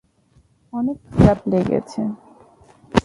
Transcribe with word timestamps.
অনেক 0.73 0.97
খারাপ 1.11 1.39
লেগেছে। 1.51 2.01